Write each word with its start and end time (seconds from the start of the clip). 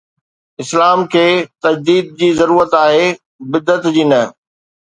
اسلام 0.63 1.03
کي 1.15 1.25
تجديد 1.65 2.05
جي 2.21 2.31
ضرورت 2.41 2.71
آهي، 2.85 3.07
بدعت 3.55 3.83
جي 3.95 4.03
نه. 4.13 4.21